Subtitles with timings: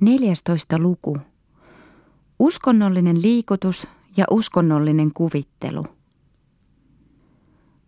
[0.00, 0.78] 14.
[0.78, 1.18] luku.
[2.38, 3.86] Uskonnollinen liikutus
[4.16, 5.82] ja uskonnollinen kuvittelu.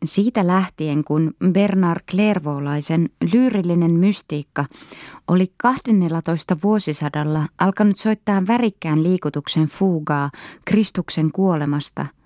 [0.05, 4.65] Siitä lähtien, kun Bernard Clairvaulaisen lyyrillinen mystiikka
[5.29, 10.31] oli 12 vuosisadalla alkanut soittaa värikkään liikutuksen fuugaa
[10.65, 12.07] Kristuksen kuolemasta–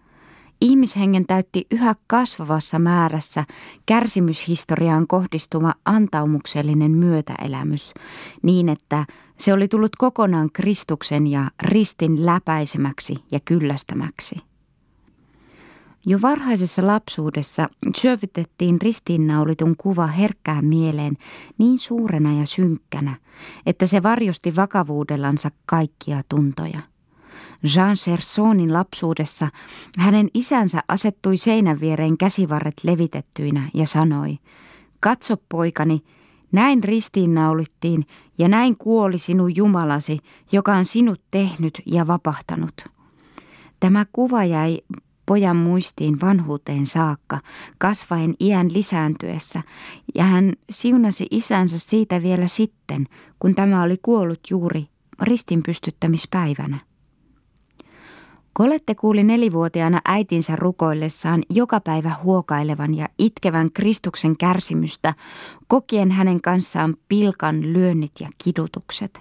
[0.62, 3.44] Ihmishengen täytti yhä kasvavassa määrässä
[3.86, 7.94] kärsimyshistoriaan kohdistuva antaumuksellinen myötäelämys,
[8.42, 9.06] niin että
[9.38, 14.36] se oli tullut kokonaan Kristuksen ja ristin läpäisemäksi ja kyllästämäksi.
[16.06, 21.16] Jo varhaisessa lapsuudessa syövytettiin ristiinnaulitun kuva herkkään mieleen
[21.58, 23.16] niin suurena ja synkkänä,
[23.66, 26.91] että se varjosti vakavuudellansa kaikkia tuntoja.
[27.76, 29.48] Jean Chersonin lapsuudessa
[29.98, 34.38] hänen isänsä asettui seinän viereen käsivarret levitettyinä ja sanoi,
[35.00, 36.02] Katso poikani,
[36.52, 38.06] näin ristiinnaulittiin
[38.38, 40.18] ja näin kuoli sinun Jumalasi,
[40.52, 42.74] joka on sinut tehnyt ja vapahtanut.
[43.80, 44.80] Tämä kuva jäi
[45.26, 47.40] pojan muistiin vanhuuteen saakka,
[47.78, 49.62] kasvaen iän lisääntyessä,
[50.14, 53.06] ja hän siunasi isänsä siitä vielä sitten,
[53.38, 54.88] kun tämä oli kuollut juuri
[55.22, 56.91] ristinpystyttämispäivänä.
[58.54, 65.14] Kolette kuuli nelivuotiaana äitinsä rukoillessaan joka päivä huokailevan ja itkevän Kristuksen kärsimystä,
[65.68, 69.20] kokien hänen kanssaan pilkan lyönnit ja kidutukset.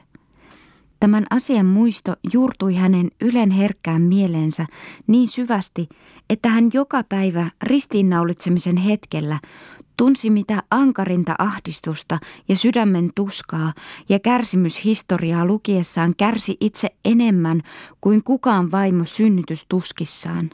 [1.00, 4.66] Tämän asian muisto juurtui hänen ylen herkkään mieleensä
[5.08, 5.90] niin syvästi,
[6.30, 9.40] että hän joka päivä ristiinnaulitsemisen hetkellä
[10.02, 13.74] tunsi mitä ankarinta ahdistusta ja sydämen tuskaa
[14.10, 17.62] ja kärsimyshistoriaa lukiessaan kärsi itse enemmän
[18.02, 20.50] kuin kukaan vaimo synnytystuskissaan.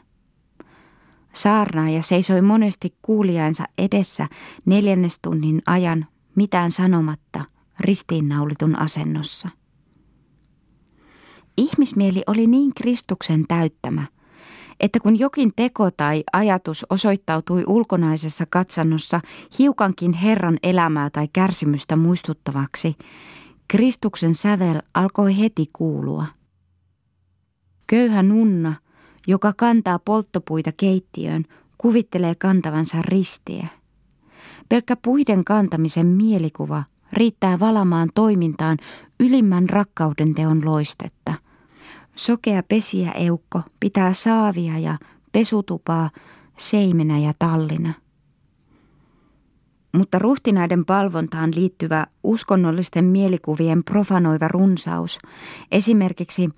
[1.32, 4.28] Saarnaaja seisoi monesti kuulijainsa edessä
[4.64, 7.44] neljännestunnin ajan mitään sanomatta
[7.80, 9.48] ristiinnaulitun asennossa.
[11.56, 14.06] Ihmismieli oli niin Kristuksen täyttämä–
[14.80, 19.20] että kun jokin teko tai ajatus osoittautui ulkonaisessa katsannossa
[19.58, 22.96] hiukankin Herran elämää tai kärsimystä muistuttavaksi,
[23.68, 26.26] Kristuksen sävel alkoi heti kuulua.
[27.86, 28.74] Köyhä nunna,
[29.26, 31.44] joka kantaa polttopuita keittiöön,
[31.78, 33.66] kuvittelee kantavansa ristiä.
[34.68, 38.76] Pelkkä puiden kantamisen mielikuva riittää valamaan toimintaan
[39.20, 41.34] ylimmän rakkauden teon loistetta–
[42.18, 44.98] Sokea pesiä eukko pitää saavia ja
[45.32, 46.10] pesutupaa
[46.56, 47.94] seimenä ja tallina.
[49.96, 55.18] Mutta ruhtinaiden palvontaan liittyvä uskonnollisten mielikuvien profanoiva runsaus,
[55.72, 56.50] esimerkiksi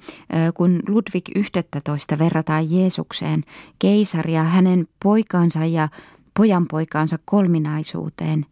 [0.54, 3.44] kun Ludwig 11 verrataan Jeesukseen,
[3.78, 5.88] keisaria hänen poikansa ja
[6.36, 8.46] pojanpoikaansa kolminaisuuteen,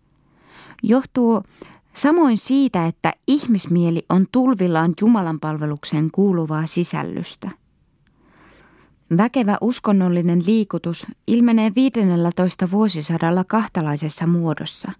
[0.82, 1.42] johtuu
[1.98, 7.50] Samoin siitä, että ihmismieli on tulvillaan Jumalan palvelukseen kuuluvaa sisällystä.
[9.16, 14.92] Väkevä uskonnollinen liikutus ilmenee 15 vuosisadalla kahtalaisessa muodossa.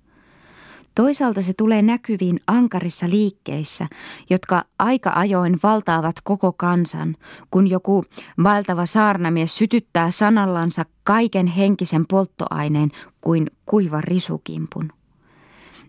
[0.94, 3.86] Toisaalta se tulee näkyviin ankarissa liikkeissä,
[4.30, 7.16] jotka aika ajoin valtaavat koko kansan,
[7.50, 8.04] kun joku
[8.42, 14.97] valtava saarnamies sytyttää sanallansa kaiken henkisen polttoaineen kuin kuiva risukimpun.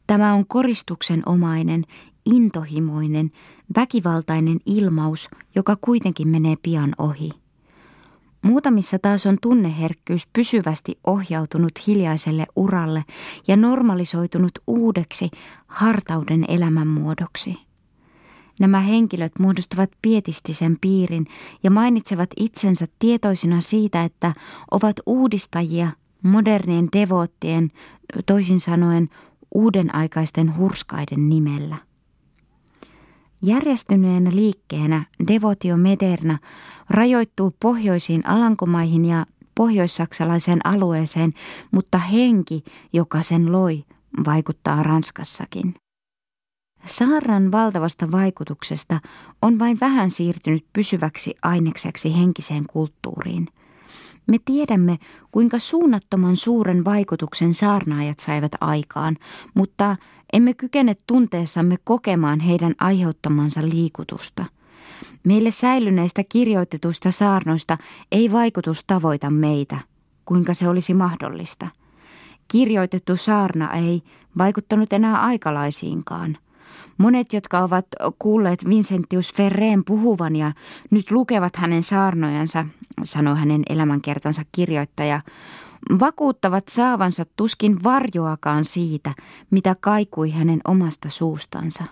[0.09, 1.83] Tämä on koristuksen omainen,
[2.25, 3.31] intohimoinen,
[3.75, 7.29] väkivaltainen ilmaus, joka kuitenkin menee pian ohi.
[8.41, 13.05] Muutamissa taas on tunneherkkyys pysyvästi ohjautunut hiljaiselle uralle
[13.47, 15.29] ja normalisoitunut uudeksi
[15.67, 17.57] hartauden elämänmuodoksi.
[18.59, 21.25] Nämä henkilöt muodostavat pietistisen piirin
[21.63, 24.33] ja mainitsevat itsensä tietoisina siitä, että
[24.71, 25.91] ovat uudistajia
[26.23, 27.71] modernien devoottien,
[28.25, 29.09] toisin sanoen
[29.55, 31.75] uudenaikaisten hurskaiden nimellä.
[33.41, 36.37] Järjestyneenä liikkeenä Devotio Mederna
[36.89, 41.33] rajoittuu pohjoisiin Alankomaihin ja pohjoissaksalaiseen alueeseen,
[41.71, 43.83] mutta henki, joka sen loi,
[44.25, 45.75] vaikuttaa Ranskassakin.
[46.85, 48.99] Saaran valtavasta vaikutuksesta
[49.41, 53.47] on vain vähän siirtynyt pysyväksi ainekseksi henkiseen kulttuuriin–
[54.29, 54.97] me tiedämme,
[55.31, 59.17] kuinka suunnattoman suuren vaikutuksen saarnaajat saivat aikaan,
[59.53, 59.95] mutta
[60.33, 64.45] emme kykene tunteessamme kokemaan heidän aiheuttamansa liikutusta.
[65.23, 67.77] Meille säilyneistä kirjoitetuista saarnoista
[68.11, 69.77] ei vaikutus tavoita meitä,
[70.25, 71.67] kuinka se olisi mahdollista.
[72.47, 74.01] Kirjoitettu saarna ei
[74.37, 76.37] vaikuttanut enää aikalaisiinkaan–
[76.99, 77.85] Monet, jotka ovat
[78.19, 80.51] kuulleet Vincentius Ferreen puhuvan ja
[80.91, 82.65] nyt lukevat hänen saarnojansa,
[83.03, 85.21] sanoi hänen elämänkertansa kirjoittaja,
[85.99, 89.13] vakuuttavat saavansa tuskin varjoakaan siitä,
[89.51, 91.83] mitä kaikui hänen omasta suustansa.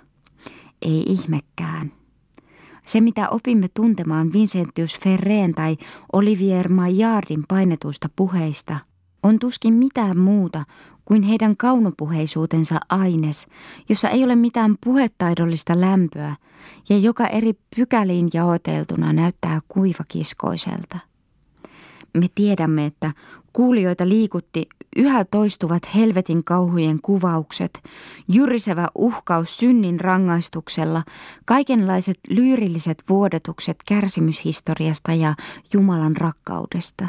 [0.82, 1.92] Ei ihmekään.
[2.86, 5.78] Se, mitä opimme tuntemaan Vincentius Ferreen tai
[6.14, 8.80] Olivier Maillardin painetuista puheista,
[9.24, 10.66] on tuskin mitään muuta
[11.08, 13.48] kuin heidän kaunopuheisuutensa aines,
[13.90, 16.36] jossa ei ole mitään puhetaidollista lämpöä
[16.90, 21.00] ja joka eri pykäliin jaoteltuna näyttää kuivakiskoiselta.
[22.18, 23.12] Me tiedämme, että
[23.54, 27.84] kuulijoita liikutti yhä toistuvat helvetin kauhujen kuvaukset,
[28.28, 31.04] jyrisevä uhkaus synnin rangaistuksella,
[31.46, 35.36] kaikenlaiset lyyrilliset vuodetukset kärsimyshistoriasta ja
[35.74, 37.08] Jumalan rakkaudesta.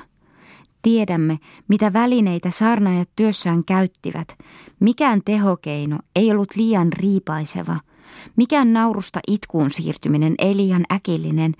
[0.82, 1.38] Tiedämme,
[1.68, 4.38] mitä välineitä saarnaajat työssään käyttivät.
[4.80, 7.80] Mikään tehokeino ei ollut liian riipaiseva.
[8.36, 11.54] Mikään naurusta itkuun siirtyminen ei liian äkillinen.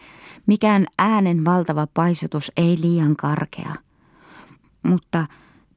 [0.47, 3.75] Mikään äänen valtava paisutus ei liian karkea.
[4.83, 5.27] Mutta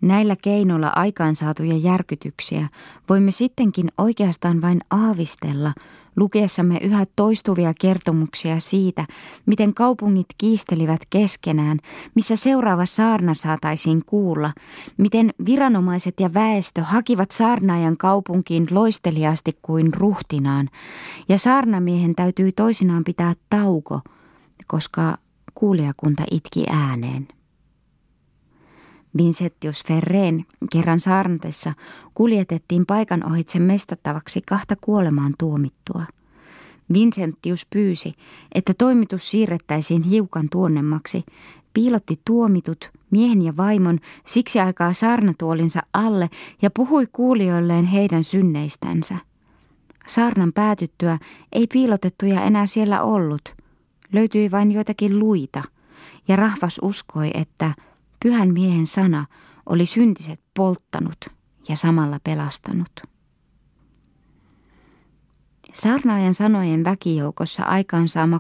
[0.02, 2.68] Näillä keinoilla aikaansaatuja järkytyksiä
[3.10, 5.74] voimme sittenkin oikeastaan vain aavistella
[6.16, 9.06] lukiessamme yhä toistuvia kertomuksia siitä,
[9.46, 11.80] miten kaupungit kiistelivät keskenään,
[12.16, 14.54] missä seuraava saarna saataisiin kuulla,
[14.98, 20.70] miten viranomaiset ja väestö hakivat saarnaajan kaupunkiin loisteliaasti kuin ruhtinaan,
[21.30, 24.02] ja saarnamiehen täytyi toisinaan pitää tauko,
[24.68, 25.18] koska
[25.54, 27.28] kuulijakunta itki ääneen.
[29.18, 31.74] Vincentius Ferreen kerran saarnatessa
[32.14, 36.04] kuljetettiin paikan ohitse mestattavaksi kahta kuolemaan tuomittua.
[36.94, 38.14] Vincentius pyysi,
[38.56, 41.24] että toimitus siirrettäisiin hiukan tuonnemmaksi,
[41.74, 46.30] piilotti tuomitut, miehen ja vaimon, siksi aikaa saarnatuolinsa alle
[46.62, 49.16] ja puhui kuulijoilleen heidän synneistänsä.
[50.08, 51.20] Saarnan päätyttyä
[51.52, 53.42] ei piilotettuja enää siellä ollut.
[54.14, 55.64] Löytyi vain joitakin luita,
[56.28, 57.74] ja rahvas uskoi, että–
[58.24, 59.26] Pyhän miehen sana
[59.66, 61.18] oli syntiset polttanut
[61.70, 62.92] ja samalla pelastanut.
[65.74, 68.40] Saarnaajan sanojen väkijoukossa aikaansaama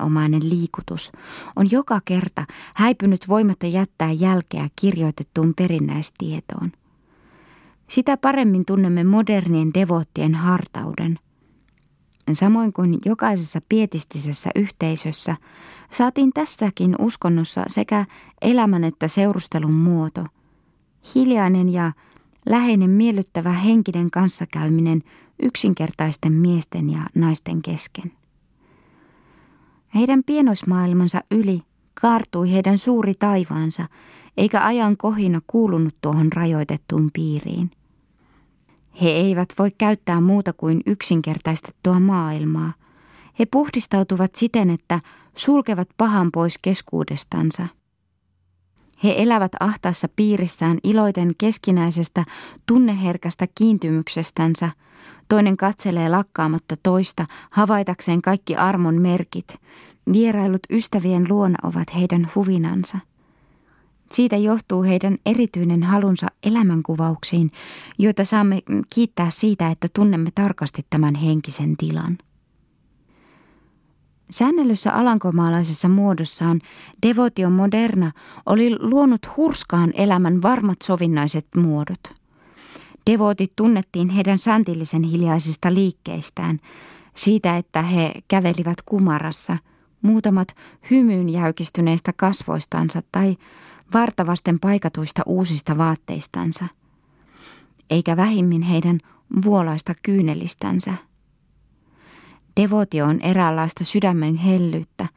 [0.00, 1.12] omainen liikutus
[1.56, 6.72] on joka kerta häipynyt voimatta jättää jälkeä kirjoitettuun perinnäistietoon.
[7.88, 11.18] Sitä paremmin tunnemme modernien devottien hartauden–
[12.32, 15.36] Samoin kuin jokaisessa pietistisessä yhteisössä,
[15.90, 18.06] saatiin tässäkin uskonnossa sekä
[18.42, 20.26] elämän että seurustelun muoto.
[21.14, 21.92] Hiljainen ja
[22.46, 25.02] läheinen miellyttävä henkinen kanssakäyminen
[25.42, 28.12] yksinkertaisten miesten ja naisten kesken.
[29.94, 31.62] Heidän pienoismaailmansa yli
[32.00, 33.88] kaartui heidän suuri taivaansa,
[34.36, 37.70] eikä ajan kohina kuulunut tuohon rajoitettuun piiriin–
[39.00, 42.72] he eivät voi käyttää muuta kuin yksinkertaistettua maailmaa.
[43.38, 45.00] He puhdistautuvat siten, että
[45.36, 47.66] sulkevat pahan pois keskuudestansa.
[49.04, 52.24] He elävät ahtaassa piirissään iloiten keskinäisestä
[52.66, 54.70] tunneherkästä kiintymyksestänsä.
[55.28, 59.56] Toinen katselee lakkaamatta toista, havaitakseen kaikki armon merkit.
[60.12, 62.98] Vierailut ystävien luona ovat heidän huvinansa.
[64.12, 67.50] Siitä johtuu heidän erityinen halunsa elämänkuvauksiin,
[67.98, 68.60] joita saamme
[68.94, 72.18] kiittää siitä, että tunnemme tarkasti tämän henkisen tilan.
[74.30, 76.60] Säännellyssä alankomaalaisessa muodossaan
[77.06, 78.12] devotio moderna
[78.46, 82.00] oli luonut hurskaan elämän varmat sovinnaiset muodot.
[83.10, 86.60] Devotit tunnettiin heidän säntillisen hiljaisista liikkeistään,
[87.16, 89.58] siitä, että he kävelivät kumarassa,
[90.02, 90.48] muutamat
[90.90, 93.36] hymyyn jäykistyneistä kasvoistansa tai
[93.92, 96.64] vartavasten paikatuista uusista vaatteistansa,
[97.90, 98.98] eikä vähimmin heidän
[99.44, 100.94] vuolaista kyynelistänsä.
[102.60, 105.08] Devotio on eräänlaista sydämen hellyyttä,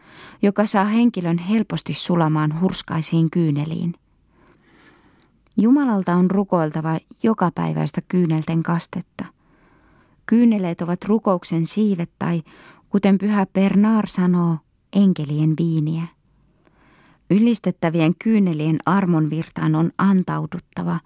[0.42, 3.94] joka saa henkilön helposti sulamaan hurskaisiin kyyneliin.
[5.58, 9.26] Jumalalta on rukoiltava jokapäiväistä kyynelten kastetta.
[10.26, 12.44] Kyyneleet ovat rukouksen siivet tai,
[12.90, 14.58] kuten pyhä Bernard sanoo,
[14.94, 16.15] enkelien viiniä.
[17.30, 21.00] Ylistettävien kyynelien armonvirtaan on antauduttava.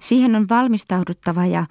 [0.00, 1.66] Siihen on valmistauduttava ja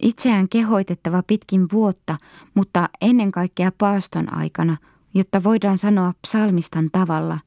[0.00, 2.18] itseään kehoitettava pitkin vuotta,
[2.54, 4.76] mutta ennen kaikkea paaston aikana,
[5.14, 7.38] jotta voidaan sanoa psalmistan tavalla,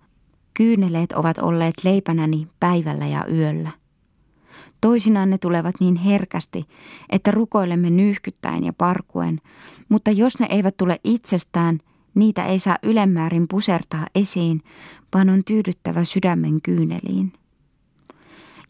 [0.54, 3.72] kyyneleet ovat olleet leipänäni päivällä ja yöllä.
[4.82, 6.66] Toisinaan ne tulevat niin herkästi,
[7.10, 9.42] että rukoilemme nyyhkyttäen ja parkuen,
[9.90, 11.80] mutta jos ne eivät tule itsestään–
[12.16, 14.62] Niitä ei saa ylemmäärin pusertaa esiin,
[15.14, 17.34] vaan on tyydyttävä sydämen kyyneliin.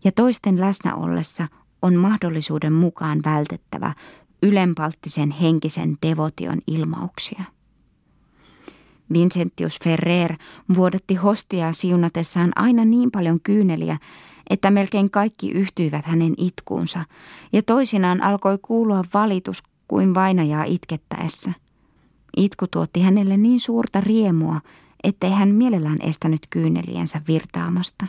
[0.03, 1.47] Ja toisten läsnä ollessa
[1.81, 3.93] on mahdollisuuden mukaan vältettävä
[4.43, 7.43] ylenpalttisen henkisen devotion ilmauksia.
[9.13, 10.35] Vincentius Ferrer
[10.75, 13.97] vuodatti hostia siunatessaan aina niin paljon kyyneliä,
[14.49, 17.05] että melkein kaikki yhtyivät hänen itkuunsa,
[17.53, 21.53] ja toisinaan alkoi kuulua valitus kuin vainajaa itkettäessä–
[22.37, 24.61] Itku tuotti hänelle niin suurta riemua,
[25.03, 28.05] ettei hän mielellään estänyt kyyneliensä virtaamasta.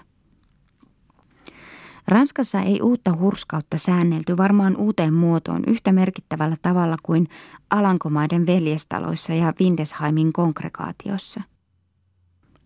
[2.09, 7.29] Ranskassa ei uutta hurskautta säännelty varmaan uuteen muotoon yhtä merkittävällä tavalla kuin
[7.71, 11.41] Alankomaiden veljestaloissa ja Windesheimin kongregaatiossa.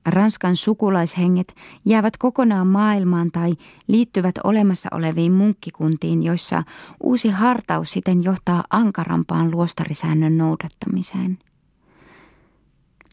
[0.06, 3.54] Ranskan sukulaishenget jäävät kokonaan maailmaan tai
[3.86, 6.62] liittyvät olemassa oleviin munkkikuntiin, joissa
[7.02, 11.38] uusi hartaus siten johtaa ankarampaan luostarisäännön noudattamiseen.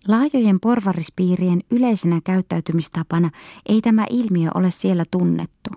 [0.07, 3.29] Laajojen porvarispiirien yleisenä käyttäytymistapana
[3.65, 5.69] ei tämä ilmiö ole siellä tunnettu.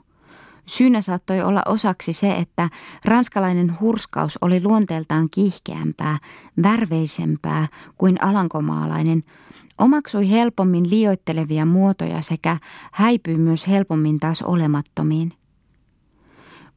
[0.66, 2.70] Syynä saattoi olla osaksi se, että
[3.04, 6.18] ranskalainen hurskaus oli luonteeltaan kiihkeämpää,
[6.62, 7.68] värveisempää
[7.98, 9.24] kuin alankomaalainen–
[9.78, 12.56] omaksui helpommin liioittelevia muotoja sekä
[12.92, 15.32] häipyi myös helpommin taas olemattomiin.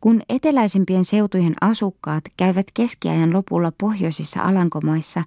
[0.01, 5.24] Kun eteläisimpien seutujen asukkaat käyvät keskiajan lopulla pohjoisissa Alankomaissa,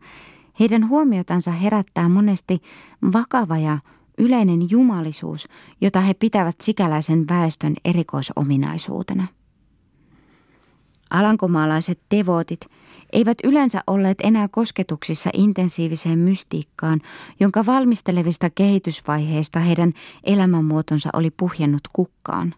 [0.61, 2.62] heidän huomiotansa herättää monesti
[3.12, 3.79] vakava ja
[4.19, 5.49] yleinen jumalisuus,
[5.81, 9.26] jota he pitävät sikäläisen väestön erikoisominaisuutena.
[11.11, 12.61] Alankomaalaiset devotit–
[13.12, 17.00] eivät yleensä olleet enää kosketuksissa intensiiviseen mystiikkaan,
[17.40, 19.92] jonka valmistelevista kehitysvaiheista heidän
[20.25, 22.54] elämänmuotonsa oli puhjennut kukkaan.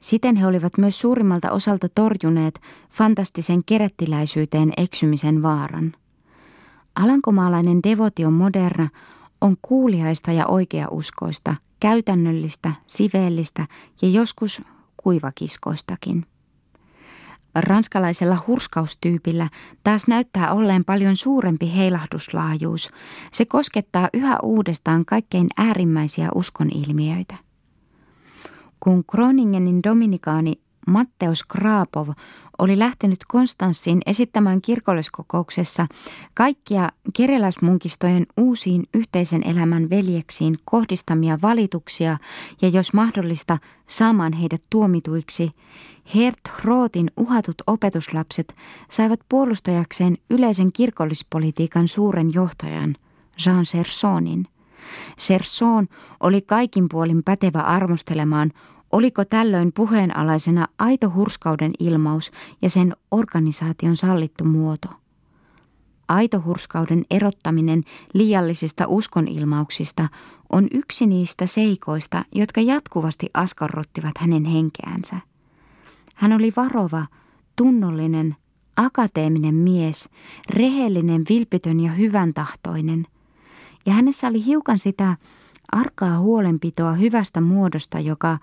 [0.00, 5.92] Siten he olivat myös suurimmalta osalta torjuneet fantastisen kerettiläisyyteen eksymisen vaaran.
[6.94, 8.88] Alankomaalainen devotio moderna
[9.40, 13.66] on kuuliaista ja oikeauskoista, käytännöllistä, siveellistä
[14.02, 14.62] ja joskus
[14.96, 16.26] kuivakiskoistakin.
[17.54, 19.48] Ranskalaisella hurskaustyypillä
[19.84, 22.90] taas näyttää olleen paljon suurempi heilahduslaajuus.
[23.32, 27.34] Se koskettaa yhä uudestaan kaikkein äärimmäisiä uskonilmiöitä.
[28.80, 30.52] Kun Kroningenin dominikaani
[30.90, 32.08] Matteus Kraapov
[32.58, 35.86] oli lähtenyt Konstanssiin esittämään kirkolliskokouksessa
[36.34, 42.18] kaikkia kereläismunkistojen uusiin yhteisen elämän veljeksiin kohdistamia valituksia
[42.62, 45.50] ja jos mahdollista saamaan heidät tuomituiksi,
[46.14, 48.56] Hert Rootin uhatut opetuslapset
[48.90, 52.96] saivat puolustajakseen yleisen kirkollispolitiikan suuren johtajan
[53.46, 54.46] Jean Sersonin.
[55.18, 55.86] Serson
[56.20, 58.52] oli kaikin puolin pätevä armostelemaan
[58.92, 62.30] Oliko tällöin puheenalaisena aito hurskauden ilmaus
[62.62, 64.88] ja sen organisaation sallittu muoto?
[66.08, 67.82] Aito hurskauden erottaminen
[68.14, 70.08] liiallisista uskonilmauksista
[70.52, 75.16] on yksi niistä seikoista, jotka jatkuvasti askarruttivat hänen henkeänsä.
[76.14, 77.06] Hän oli varova,
[77.56, 78.36] tunnollinen,
[78.76, 80.08] akateeminen mies,
[80.48, 83.06] rehellinen, vilpitön ja hyvän tahtoinen.
[83.86, 85.16] Ja hänessä oli hiukan sitä
[85.72, 88.38] arkaa huolenpitoa hyvästä muodosta, joka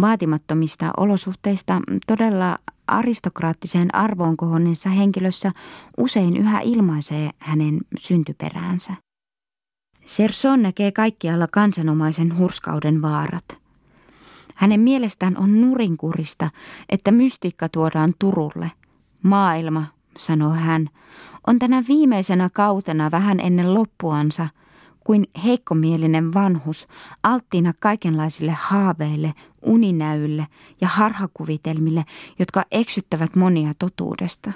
[0.00, 5.52] vaatimattomista olosuhteista todella aristokraattiseen arvoon kohonneessa henkilössä
[5.98, 8.94] usein yhä ilmaisee hänen syntyperäänsä.
[10.04, 13.44] Serson näkee kaikkialla kansanomaisen hurskauden vaarat.
[14.54, 16.50] Hänen mielestään on nurinkurista,
[16.88, 18.72] että mystiikka tuodaan Turulle.
[19.22, 19.86] Maailma,
[20.18, 20.88] sanoo hän,
[21.46, 24.48] on tänä viimeisenä kautena vähän ennen loppuansa–
[25.04, 26.88] kuin heikkomielinen vanhus,
[27.22, 29.34] alttiina kaikenlaisille haaveille,
[29.66, 30.46] uninäyille
[30.80, 32.04] ja harhakuvitelmille,
[32.38, 34.52] jotka eksyttävät monia totuudesta.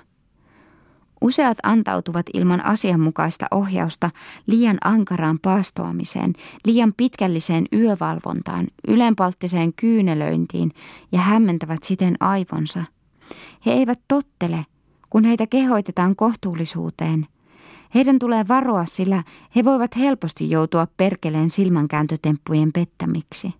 [1.20, 4.10] Useat antautuvat ilman asianmukaista ohjausta
[4.46, 6.32] liian ankaraan paastoamiseen,
[6.66, 10.72] liian pitkälliseen yövalvontaan, ylenpalttiseen kyynelöintiin
[11.12, 12.84] ja hämmentävät siten aivonsa.
[13.66, 14.66] He eivät tottele,
[15.10, 17.26] kun heitä kehoitetaan kohtuullisuuteen–
[17.94, 19.24] heidän tulee varoa, sillä
[19.56, 23.54] he voivat helposti joutua perkeleen silmänkääntötemppujen pettämiksi.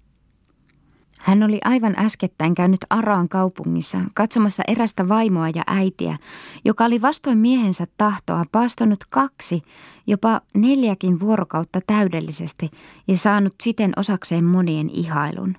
[1.25, 6.19] Hän oli aivan äskettäin käynyt Araan kaupungissa katsomassa erästä vaimoa ja äitiä,
[6.65, 9.63] joka oli vastoin miehensä tahtoa paastonut kaksi,
[10.07, 12.71] jopa neljäkin vuorokautta täydellisesti
[13.09, 15.57] ja saanut siten osakseen monien ihailun.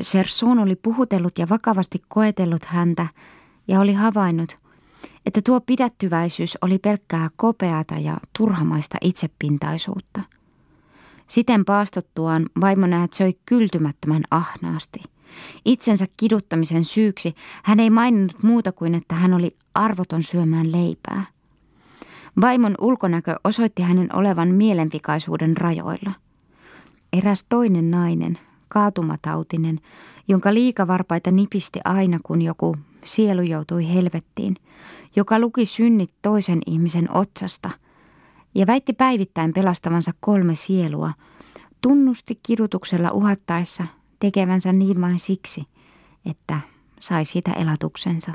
[0.00, 3.06] Serson oli puhutellut ja vakavasti koetellut häntä
[3.68, 4.58] ja oli havainnut,
[5.26, 10.20] että tuo pidättyväisyys oli pelkkää kopeata ja turhamaista itsepintaisuutta.
[11.26, 15.02] Siten paastottuaan vaimo näet söi kyltymättömän ahnaasti.
[15.64, 21.24] Itsensä kiduttamisen syyksi hän ei maininnut muuta kuin, että hän oli arvoton syömään leipää.
[22.40, 26.12] Vaimon ulkonäkö osoitti hänen olevan mielenvikaisuuden rajoilla.
[27.12, 28.38] Eräs toinen nainen,
[28.68, 29.78] kaatumatautinen,
[30.28, 34.56] jonka liikavarpaita nipisti aina kun joku sielu joutui helvettiin,
[35.16, 37.70] joka luki synnit toisen ihmisen otsasta
[38.54, 41.12] ja väitti päivittäin pelastavansa kolme sielua,
[41.80, 43.84] tunnusti kidutuksella uhattaessa
[44.18, 45.64] tekevänsä niin vain siksi,
[46.26, 46.60] että
[47.00, 48.32] sai siitä elatuksensa.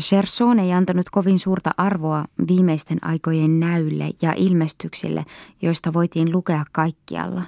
[0.00, 5.24] Cherson ei antanut kovin suurta arvoa viimeisten aikojen näylle ja ilmestyksille,
[5.62, 7.44] joista voitiin lukea kaikkialla.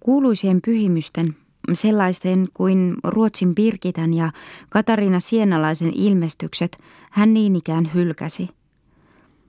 [0.00, 1.36] Kuuluisien pyhimysten,
[1.72, 4.32] sellaisten kuin Ruotsin Birgitän ja
[4.68, 6.78] Katariina Sienalaisen ilmestykset,
[7.10, 8.48] hän niin ikään hylkäsi.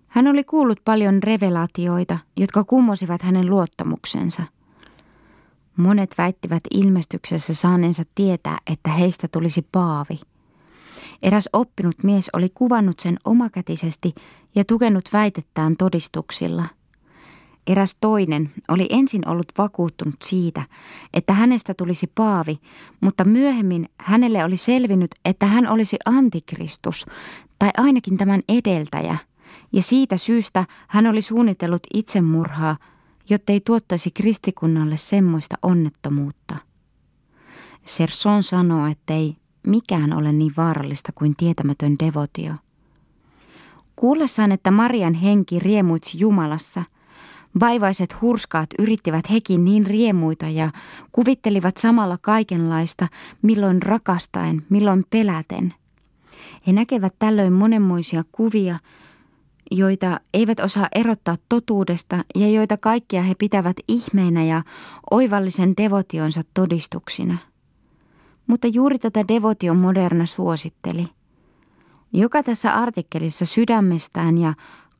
[0.07, 4.43] Hän oli kuullut paljon revelaatioita, jotka kummosivat hänen luottamuksensa.
[5.77, 10.19] Monet väittivät ilmestyksessä saaneensa tietää, että heistä tulisi paavi–
[11.21, 14.13] Eräs oppinut mies oli kuvannut sen omakätisesti
[14.55, 16.65] ja tukenut väitettään todistuksilla.
[17.67, 20.61] Eräs toinen oli ensin ollut vakuuttunut siitä,
[21.13, 22.59] että hänestä tulisi paavi,
[23.01, 27.05] mutta myöhemmin hänelle oli selvinnyt, että hän olisi antikristus
[27.59, 29.17] tai ainakin tämän edeltäjä,
[29.73, 32.77] ja siitä syystä hän oli suunnitellut itsemurhaa,
[33.29, 36.55] jottei tuottaisi kristikunnalle semmoista onnettomuutta.
[37.85, 39.35] Serson sanoo, ettei
[39.67, 42.53] mikään ole niin vaarallista kuin tietämätön devotio.
[43.95, 46.83] Kuullessaan, että Marian henki riemuitsi Jumalassa,
[47.59, 50.71] vaivaiset hurskaat yrittivät hekin niin riemuita ja
[51.11, 53.07] kuvittelivat samalla kaikenlaista,
[53.41, 55.73] milloin rakastaen, milloin peläten.
[56.67, 58.79] He näkevät tällöin monenmoisia kuvia,
[59.71, 64.63] joita eivät osaa erottaa totuudesta ja joita kaikkia he pitävät ihmeinä ja
[65.11, 67.37] oivallisen devotionsa todistuksina–
[68.47, 71.07] mutta juuri tätä Devotion Moderna suositteli.
[72.13, 74.53] Joka tässä artikkelissa sydämestään ja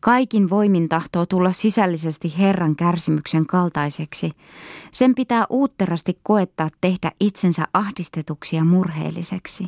[0.06, 4.32] kaikin voimin tahtoo tulla sisällisesti Herran kärsimyksen kaltaiseksi,
[4.92, 9.66] sen pitää uutterasti koettaa tehdä itsensä ahdistetuksi ja murheelliseksi.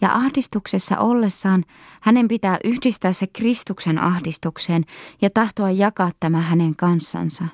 [0.00, 1.64] Ja ahdistuksessa ollessaan
[2.00, 4.84] hänen pitää yhdistää se Kristuksen ahdistukseen
[5.20, 7.44] ja tahtoa jakaa tämä hänen kanssansa.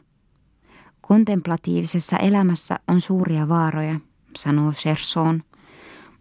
[1.00, 4.00] Kontemplatiivisessa elämässä on suuria vaaroja
[4.37, 5.42] sanoo Cherson.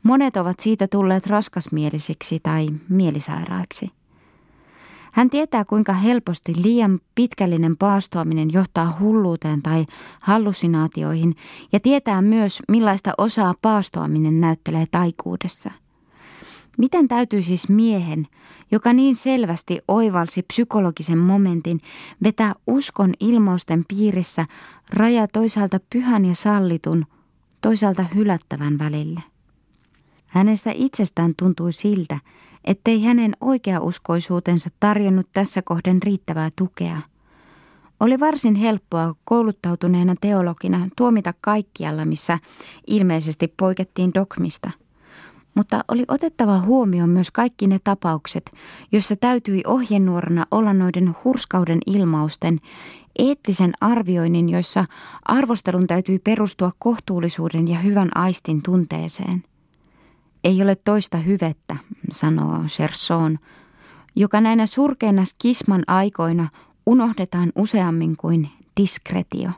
[0.03, 3.96] Monet ovat siitä tulleet raskasmielisiksi tai mielisairaiksi.
[5.17, 9.85] Hän tietää, kuinka helposti liian pitkällinen paastoaminen johtaa hulluuteen tai
[10.21, 11.35] hallusinaatioihin
[11.71, 15.71] ja tietää myös, millaista osaa paastoaminen näyttelee taikuudessa.
[16.77, 18.27] Miten täytyy siis miehen,
[18.71, 21.81] joka niin selvästi oivalsi psykologisen momentin,
[22.23, 24.45] vetää uskon ilmausten piirissä
[24.89, 27.05] raja toisaalta pyhän ja sallitun–
[27.61, 29.23] toisaalta hylättävän välille.
[30.27, 32.19] Hänestä itsestään tuntui siltä,
[32.67, 37.01] ettei hänen oikeauskoisuutensa tarjonnut tässä kohden riittävää tukea.
[37.99, 42.39] Oli varsin helppoa kouluttautuneena teologina tuomita kaikkialla, missä
[42.87, 44.71] ilmeisesti poikettiin dogmista.
[45.55, 48.51] Mutta oli otettava huomioon myös kaikki ne tapaukset,
[48.91, 52.59] joissa täytyi ohjenuorana olla noiden hurskauden ilmausten
[53.19, 54.85] eettisen arvioinnin, jossa
[55.25, 59.43] arvostelun täytyy perustua kohtuullisuuden ja hyvän aistin tunteeseen.
[60.47, 61.75] Ei ole toista hyvettä,
[62.11, 63.39] sanoo Cherson,
[64.15, 66.49] joka näinä surkeina skisman aikoina
[66.85, 68.49] unohdetaan useammin kuin
[68.81, 69.49] diskretio.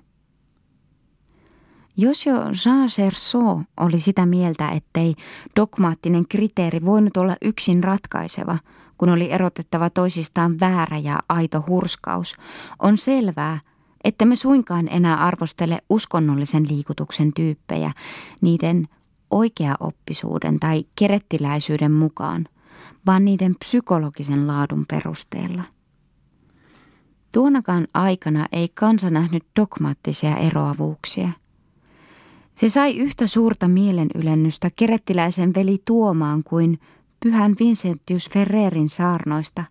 [1.98, 2.34] Jos jo
[2.66, 5.16] Jean Cherson oli sitä mieltä, ettei
[5.56, 8.58] dogmaattinen kriteeri voinut olla yksin ratkaiseva–
[8.98, 12.36] kun oli erotettava toisistaan väärä ja aito hurskaus,
[12.80, 13.60] on selvää,
[14.04, 17.92] että me suinkaan enää arvostele uskonnollisen liikutuksen tyyppejä
[18.42, 18.88] niiden
[19.32, 22.46] oikeaoppisuuden tai kerettiläisyyden mukaan,
[23.06, 25.64] vaan niiden psykologisen laadun perusteella.
[27.34, 31.30] Tuonakaan aikana ei kansa nähnyt dogmaattisia eroavuuksia.
[32.56, 36.80] Se sai yhtä suurta mielenylennystä kerettiläisen veli Tuomaan kuin
[37.20, 39.64] pyhän Vincentius Ferrerin saarnoista.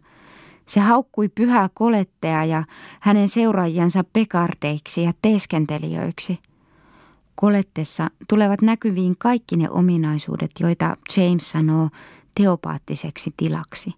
[0.66, 2.64] Se haukkui pyhää kolettea ja
[3.00, 6.38] hänen seuraajansa pekardeiksi ja teeskentelijöiksi.
[7.40, 11.88] Kolettessa tulevat näkyviin kaikki ne ominaisuudet, joita James sanoo
[12.34, 13.94] teopaattiseksi tilaksi,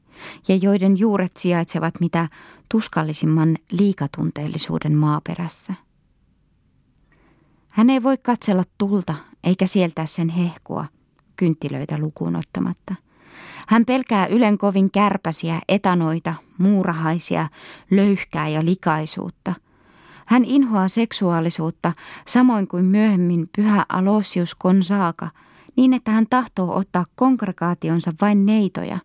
[0.49, 2.29] ja joiden juuret sijaitsevat mitä
[2.69, 5.75] tuskallisimman liikatunteellisuuden maaperässä.
[7.69, 10.85] Hän ei voi katsella tulta eikä sieltää sen hehkua,
[11.37, 12.95] kynttilöitä lukuun ottamatta–
[13.71, 17.49] hän pelkää Ylen kovin kärpäsiä, etanoita, muurahaisia,
[17.91, 19.55] löyhkää ja likaisuutta.
[20.31, 21.93] Hän inhoaa seksuaalisuutta,
[22.27, 25.31] samoin kuin myöhemmin pyhä Alosius Gonzaga,
[25.77, 28.99] niin että hän tahtoo ottaa kongregaationsa vain neitoja.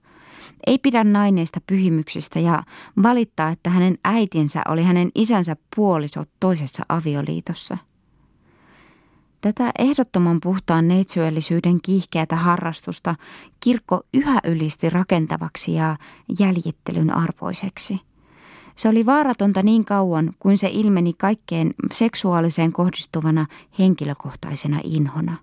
[0.67, 2.63] Ei pidä naineista pyhimyksistä ja
[3.03, 7.77] valittaa, että hänen äitinsä oli hänen isänsä puolisot toisessa avioliitossa.
[9.41, 13.15] Tätä ehdottoman puhtaan neitsyöllisyyden kiihkeätä harrastusta
[13.59, 15.97] kirkko yhä ylisti rakentavaksi ja
[16.39, 17.99] jäljittelyn arvoiseksi.
[18.75, 23.45] Se oli vaaratonta niin kauan kuin se ilmeni kaikkeen seksuaaliseen kohdistuvana
[23.79, 25.37] henkilökohtaisena inhona.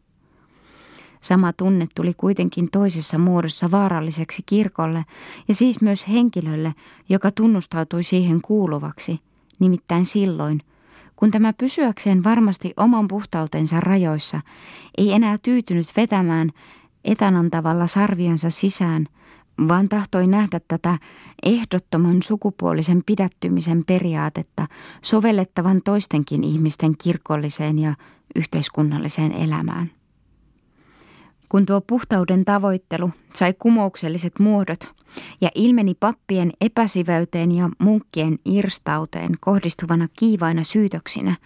[1.20, 5.04] Sama tunne tuli kuitenkin toisessa muodossa vaaralliseksi kirkolle
[5.48, 6.74] ja siis myös henkilölle,
[7.08, 9.20] joka tunnustautui siihen kuuluvaksi,
[9.58, 10.60] nimittäin silloin,
[11.16, 14.40] kun tämä pysyäkseen varmasti oman puhtautensa rajoissa
[14.98, 16.50] ei enää tyytynyt vetämään
[17.04, 19.06] etanantavalla sarviansa sisään,
[19.68, 20.98] vaan tahtoi nähdä tätä
[21.42, 24.66] ehdottoman sukupuolisen pidättymisen periaatetta
[25.02, 27.94] sovellettavan toistenkin ihmisten kirkolliseen ja
[28.34, 29.90] yhteiskunnalliseen elämään.
[31.48, 34.92] Kun tuo puhtauden tavoittelu sai kumoukselliset muodot
[35.40, 41.36] ja ilmeni pappien epäsiveyteen ja munkkien irstauteen kohdistuvana kiivaina syytöksinä,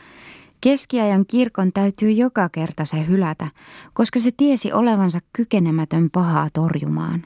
[0.61, 3.49] keskiajan kirkon täytyy joka kerta se hylätä,
[3.93, 7.25] koska se tiesi olevansa kykenemätön pahaa torjumaan.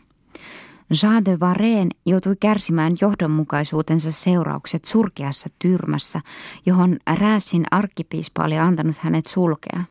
[1.03, 6.20] Jean de Vareen joutui kärsimään johdonmukaisuutensa seuraukset surkeassa tyrmässä,
[6.66, 9.85] johon Rääsin arkkipiispa oli antanut hänet sulkea.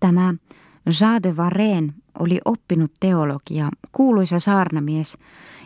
[0.00, 0.34] Tämä
[1.00, 5.18] Jean de Vareen oli oppinut teologia, kuuluisa saarnamies,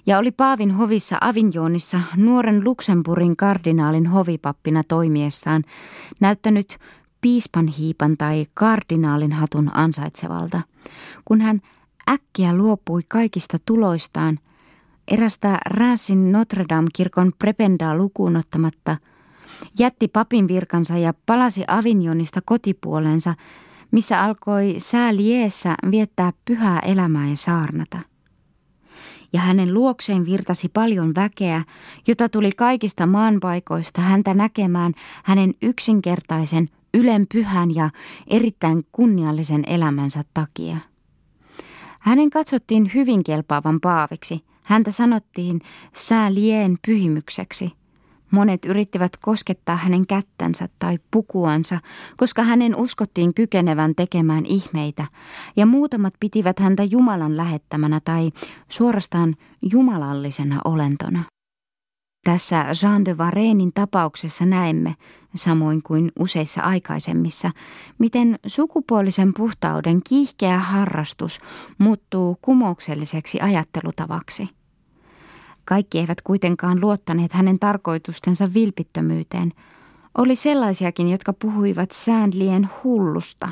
[0.07, 5.63] ja oli Paavin hovissa Avignonissa nuoren Luxemburgin kardinaalin hovipappina toimiessaan
[6.21, 6.79] näyttänyt
[7.21, 10.61] piispan hiipan tai kardinaalin hatun ansaitsevalta,
[11.25, 11.61] kun hän
[12.11, 14.39] äkkiä luopui kaikista tuloistaan,
[15.09, 18.97] erästä Rääsin Notre Dame-kirkon prebendaa lukuun ottamatta,
[19.79, 23.35] jätti papin virkansa ja palasi Avignonista kotipuoleensa,
[23.91, 27.99] missä alkoi sääliessä viettää pyhää elämää ja saarnata.
[29.33, 31.65] Ja hänen luokseen virtasi paljon väkeä,
[32.07, 34.93] jota tuli kaikista maanpaikoista häntä näkemään
[35.25, 37.91] hänen yksinkertaisen, ylenpyhän ja
[38.27, 40.77] erittäin kunniallisen elämänsä takia.
[42.05, 44.45] Hänen katsottiin hyvin kelpaavan paaviksi.
[44.65, 45.61] Häntä sanottiin
[45.95, 47.73] säälien pyhimykseksi.
[48.31, 51.81] Monet yrittivät koskettaa hänen kättänsä tai pukuansa,
[52.17, 55.07] koska hänen uskottiin kykenevän tekemään ihmeitä,
[55.57, 58.31] ja muutamat pitivät häntä Jumalan lähettämänä tai
[58.69, 59.37] suorastaan
[59.73, 61.25] jumalallisena olentona.
[62.25, 64.95] Tässä Jean de Varenin tapauksessa näemme,
[65.35, 67.51] samoin kuin useissa aikaisemmissa,
[67.99, 71.41] miten sukupuolisen puhtauden kiihkeä harrastus
[71.79, 74.49] muuttuu kumoukselliseksi ajattelutavaksi.
[75.65, 79.53] Kaikki eivät kuitenkaan luottaneet hänen tarkoitustensa vilpittömyyteen.
[80.19, 83.49] Oli sellaisiakin, jotka puhuivat säänlien hullusta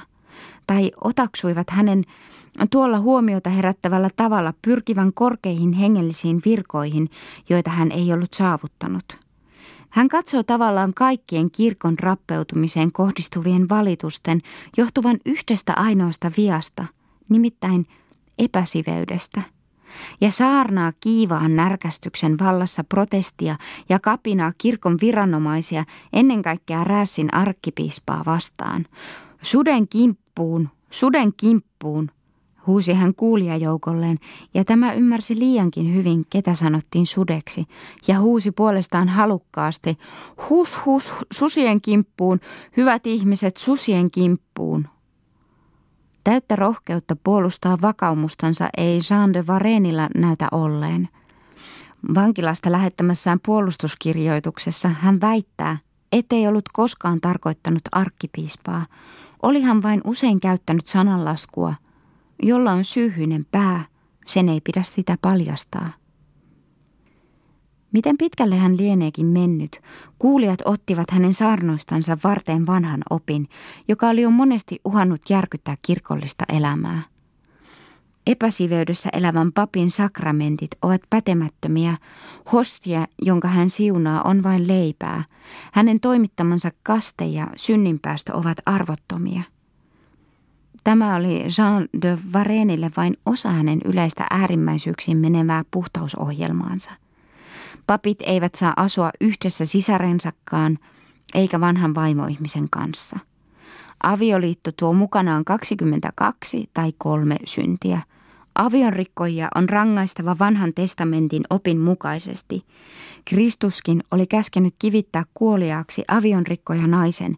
[0.66, 2.04] tai otaksuivat hänen
[2.70, 7.10] tuolla huomiota herättävällä tavalla pyrkivän korkeihin hengellisiin virkoihin,
[7.48, 9.04] joita hän ei ollut saavuttanut.
[9.90, 14.40] Hän katsoo tavallaan kaikkien kirkon rappeutumiseen kohdistuvien valitusten
[14.76, 16.84] johtuvan yhdestä ainoasta viasta,
[17.28, 17.86] nimittäin
[18.38, 19.42] epäsiveydestä.
[20.20, 23.56] Ja saarnaa kiivaan närkästyksen vallassa protestia
[23.88, 28.86] ja kapinaa kirkon viranomaisia ennen kaikkea Räässin arkkipiispaa vastaan.
[29.42, 32.10] Suden kimppuun, suden kimppuun,
[32.66, 34.18] huusi hän kuulijajoukolleen,
[34.55, 37.64] ja tämä ymmärsi liiankin hyvin, ketä sanottiin sudeksi,
[38.09, 39.98] ja huusi puolestaan halukkaasti,
[40.51, 42.40] hus hus susien kimppuun,
[42.77, 44.88] hyvät ihmiset susien kimppuun.
[46.25, 51.09] Täyttä rohkeutta puolustaa vakaumustansa ei Jean de Varenilla näytä olleen.
[52.14, 55.79] Vankilasta lähettämässään puolustuskirjoituksessa hän väittää,
[56.12, 58.87] ettei ollut koskaan tarkoittanut arkkipiispaa.
[59.42, 61.75] Olihan vain usein käyttänyt sananlaskua–
[62.42, 63.85] jolla on syyhyinen pää,
[64.26, 65.92] sen ei pidä sitä paljastaa.
[67.92, 69.81] Miten pitkälle hän lieneekin mennyt,
[70.18, 73.48] kuulijat ottivat hänen saarnoistansa varteen vanhan opin,
[73.88, 77.02] joka oli jo monesti uhannut järkyttää kirkollista elämää.
[78.26, 81.96] Epäsiveydessä elävän papin sakramentit ovat pätemättömiä,
[82.52, 85.24] hostia, jonka hän siunaa, on vain leipää.
[85.72, 89.42] Hänen toimittamansa kaste ja synninpäästö ovat arvottomia.
[90.85, 96.90] Tämä oli Jean de Varenille vain osa hänen yleistä äärimmäisyyksiin menevää puhtausohjelmaansa.
[97.87, 100.79] Papit eivät saa asua yhdessä sisarensakkaan
[101.35, 103.18] eikä vanhan vaimoihmisen kanssa.
[104.03, 108.01] Avioliitto tuo mukanaan 22 tai kolme syntiä.
[108.55, 112.64] Avionrikkoja on rangaistava vanhan testamentin opin mukaisesti.
[113.25, 117.37] Kristuskin oli käskenyt kivittää kuoliaaksi avionrikkoja naisen,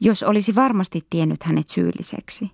[0.00, 2.50] jos olisi varmasti tiennyt hänet syylliseksi.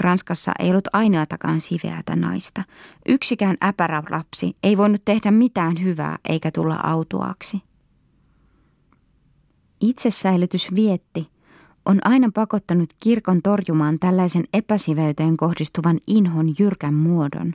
[0.00, 2.62] Ranskassa ei ollut ainoatakaan siveätä naista.
[3.08, 7.62] Yksikään äpärä lapsi ei voinut tehdä mitään hyvää eikä tulla autuaaksi.
[9.80, 11.28] Itsesäilytys vietti
[11.86, 17.54] on aina pakottanut kirkon torjumaan tällaisen epäsiveyteen kohdistuvan inhon jyrkän muodon.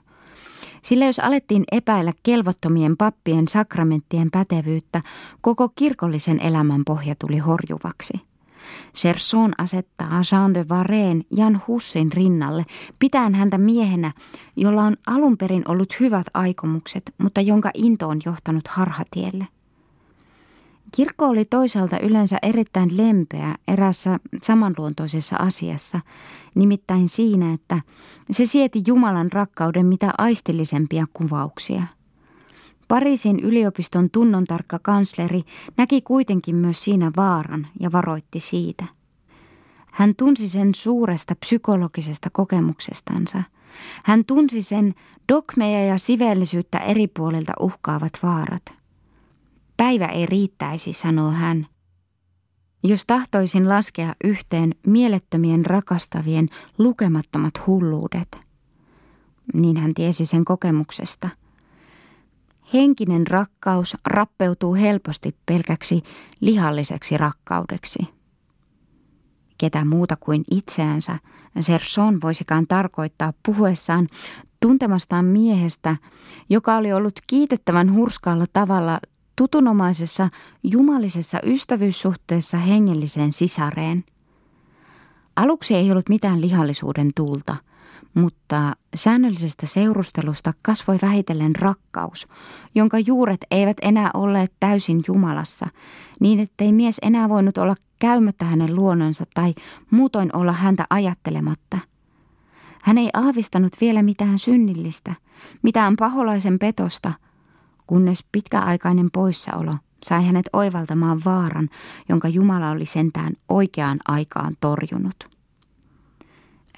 [0.82, 5.02] Sillä jos alettiin epäillä kelvottomien pappien sakramenttien pätevyyttä,
[5.42, 8.14] koko kirkollisen elämän pohja tuli horjuvaksi–
[8.94, 12.66] Serson asettaa Jean de Vareen Jan Hussin rinnalle,
[13.00, 14.12] pitäen häntä miehenä,
[14.56, 19.48] jolla on alun perin ollut hyvät aikomukset, mutta jonka into on johtanut harhatielle.
[20.96, 26.00] Kirkko oli toisaalta yleensä erittäin lempeä erässä samanluontoisessa asiassa,
[26.56, 27.82] nimittäin siinä, että
[28.32, 31.84] se sieti Jumalan rakkauden mitä aistillisempia kuvauksia–
[32.90, 35.44] Pariisin yliopiston tunnontarkka kansleri
[35.78, 38.86] näki kuitenkin myös siinä vaaran ja varoitti siitä.
[39.92, 43.44] Hän tunsi sen suuresta psykologisesta kokemuksestansa.
[44.04, 44.94] Hän tunsi sen
[45.32, 48.64] dogmeja ja sivellisyyttä eri puolilta uhkaavat vaarat.
[49.78, 51.68] Päivä ei riittäisi, sanoo hän.
[52.84, 58.38] Jos tahtoisin laskea yhteen mielettömien rakastavien lukemattomat hulluudet,
[59.54, 61.30] niin hän tiesi sen kokemuksesta–
[62.74, 66.04] Henkinen rakkaus rappeutuu helposti pelkäksi
[66.40, 68.00] lihalliseksi rakkaudeksi.
[69.58, 71.20] Ketä muuta kuin itseänsä
[71.60, 74.08] Serson voisikaan tarkoittaa puhuessaan
[74.60, 75.96] tuntemastaan miehestä,
[76.50, 79.00] joka oli ollut kiitettävän hurskaalla tavalla
[79.36, 80.30] tutunomaisessa
[80.64, 84.04] jumalisessa ystävyyssuhteessa hengelliseen sisareen.
[85.36, 87.56] Aluksi ei ollut mitään lihallisuuden tulta–
[88.14, 92.28] mutta säännöllisestä seurustelusta kasvoi vähitellen rakkaus,
[92.76, 95.68] jonka juuret eivät enää olleet täysin Jumalassa,
[96.20, 99.54] niin ettei mies enää voinut olla käymättä hänen luononsa tai
[99.92, 101.78] muutoin olla häntä ajattelematta.
[102.84, 105.16] Hän ei aavistanut vielä mitään synnillistä,
[105.62, 107.14] mitään paholaisen petosta,
[107.88, 111.70] kunnes pitkäaikainen poissaolo sai hänet oivaltamaan vaaran,
[112.10, 115.39] jonka Jumala oli sentään oikeaan aikaan torjunut.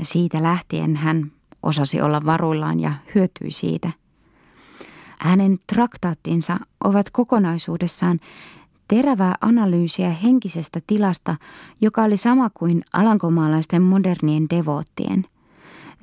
[0.01, 1.31] Siitä lähtien hän
[1.63, 3.91] osasi olla varuillaan ja hyötyi siitä.
[5.19, 8.19] Hänen traktaattinsa ovat kokonaisuudessaan
[8.87, 11.35] terävää analyysiä henkisestä tilasta,
[11.81, 15.25] joka oli sama kuin alankomaalaisten modernien devoottien.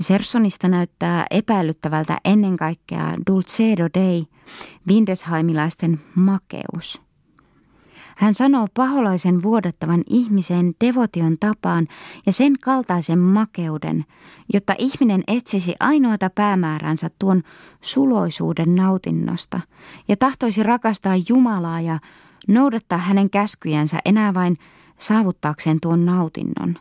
[0.01, 4.27] Sersonista näyttää epäilyttävältä ennen kaikkea Dulcedo Dei,
[4.89, 7.01] Windesheimilaisten makeus–
[8.19, 11.87] hän sanoo paholaisen vuodattavan ihmisen devotion tapaan
[12.27, 14.05] ja sen kaltaisen makeuden,
[14.53, 17.43] jotta ihminen etsisi ainoata päämääränsä tuon
[17.81, 19.61] suloisuuden nautinnosta
[20.09, 21.99] ja tahtoisi rakastaa Jumalaa ja
[22.49, 24.59] noudattaa hänen käskyjänsä enää vain
[24.99, 26.75] saavuttaakseen tuon nautinnon.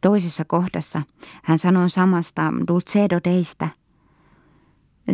[0.00, 1.02] Toisessa kohdassa
[1.42, 3.68] hän sanoo samasta Dulcedo Deistä–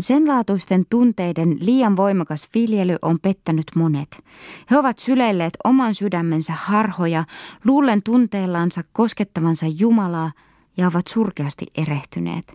[0.00, 4.24] sen laatuisten tunteiden liian voimakas viljely on pettänyt monet.
[4.70, 7.24] He ovat syleilleet oman sydämensä harhoja,
[7.64, 10.32] luullen tunteellansa koskettavansa Jumalaa
[10.76, 12.54] ja ovat surkeasti erehtyneet.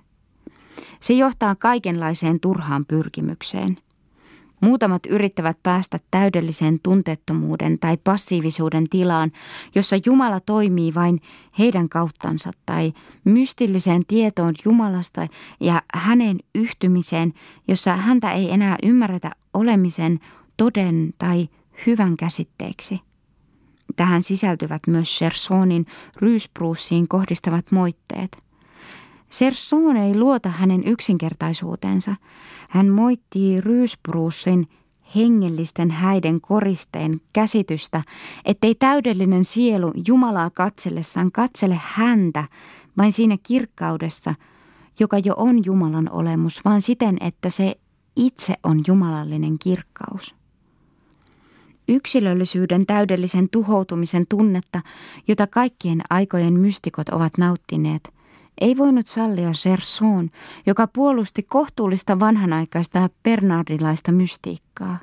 [0.99, 3.77] Se johtaa kaikenlaiseen turhaan pyrkimykseen.
[4.63, 9.31] Muutamat yrittävät päästä täydelliseen tunteettomuuden tai passiivisuuden tilaan,
[9.75, 11.21] jossa Jumala toimii vain
[11.59, 15.27] heidän kauttansa tai mystilliseen tietoon Jumalasta
[15.59, 17.33] ja hänen yhtymiseen,
[17.67, 20.19] jossa häntä ei enää ymmärretä olemisen,
[20.57, 21.49] toden tai
[21.85, 23.01] hyvän käsitteeksi.
[23.95, 25.85] Tähän sisältyvät myös Shersonin
[26.21, 28.43] ryyspruussiin kohdistavat moitteet.
[29.33, 32.15] Serson ei luota hänen yksinkertaisuutensa.
[32.69, 34.67] Hän moittii Ryyspruussin
[35.15, 38.01] hengellisten häiden koristeen käsitystä,
[38.45, 42.43] ettei täydellinen sielu Jumalaa katsellessaan katsele häntä
[42.97, 44.35] vain siinä kirkkaudessa,
[44.99, 47.75] joka jo on Jumalan olemus, vaan siten, että se
[48.15, 50.35] itse on jumalallinen kirkkaus.
[51.87, 54.81] Yksilöllisyyden täydellisen tuhoutumisen tunnetta,
[55.27, 58.09] jota kaikkien aikojen mystikot ovat nauttineet–
[58.61, 60.29] ei voinut sallia Serson,
[60.65, 64.99] joka puolusti kohtuullista vanhanaikaista bernardilaista mystiikkaa.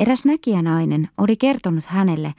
[0.00, 2.34] Eräs näkijänainen oli kertonut hänelle,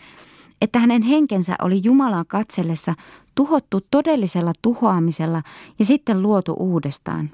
[0.61, 2.93] että hänen henkensä oli Jumalan katsellessa
[3.35, 5.43] tuhottu todellisella tuhoamisella
[5.79, 7.31] ja sitten luotu uudestaan.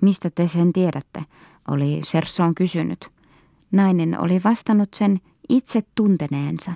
[0.00, 1.24] Mistä te sen tiedätte,
[1.70, 3.08] oli Serson kysynyt.
[3.72, 6.72] Nainen oli vastannut sen itse tunteneensa.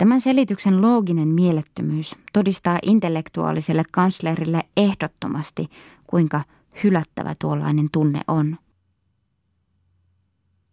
[0.00, 5.70] Tämän selityksen looginen mielettömyys todistaa intellektuaaliselle kanslerille ehdottomasti,
[6.10, 6.42] kuinka
[6.84, 8.56] hylättävä tuollainen tunne on.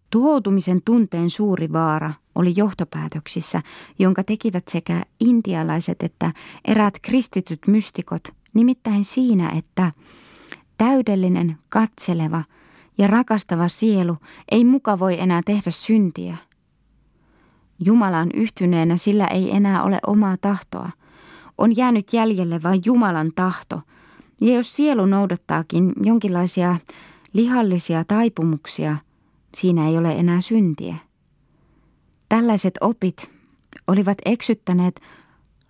[0.10, 3.62] Tuhoutumisen tunteen suuri vaara oli johtopäätöksissä,
[4.00, 6.34] jonka tekivät sekä intialaiset että
[6.66, 9.92] eräät kristityt mystikot, nimittäin siinä, että
[10.78, 12.44] täydellinen, katseleva
[12.98, 14.18] ja rakastava sielu
[14.52, 16.38] ei muka voi enää tehdä syntiä–
[17.86, 20.90] Jumalan yhtyneenä sillä ei enää ole omaa tahtoa.
[21.58, 23.82] On jäänyt jäljelle vain Jumalan tahto.
[24.42, 26.78] Ja jos sielu noudattaakin jonkinlaisia
[27.34, 28.98] lihallisia taipumuksia,
[29.56, 30.96] siinä ei ole enää syntiä.
[32.30, 33.32] Tällaiset opit
[33.88, 35.02] olivat eksyttäneet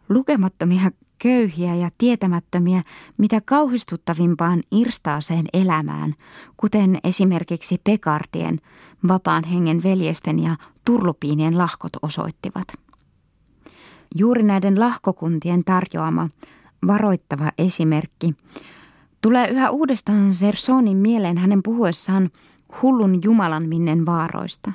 [0.09, 2.83] lukemattomia köyhiä ja tietämättömiä
[3.17, 6.15] mitä kauhistuttavimpaan irstaaseen elämään,
[6.57, 8.59] kuten esimerkiksi Pekardien,
[9.07, 10.55] vapaan hengen veljesten ja
[10.85, 12.67] turlupiinien lahkot osoittivat.
[14.15, 16.29] Juuri näiden lahkokuntien tarjoama
[16.87, 18.33] varoittava esimerkki
[19.21, 22.29] tulee yhä uudestaan Sersonin mieleen hänen puhuessaan
[22.81, 24.71] hullun Jumalan minnen vaaroista.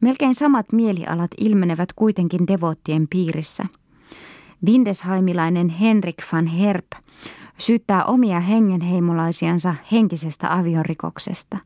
[0.00, 3.66] Melkein samat mielialat ilmenevät kuitenkin devottien piirissä–
[4.66, 6.86] Windesheimilainen Henrik van Herp
[7.58, 11.58] syyttää omia hengenheimolaisiansa henkisestä aviorikoksesta.